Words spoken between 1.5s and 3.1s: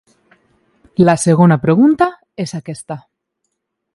pregunta és aquesta.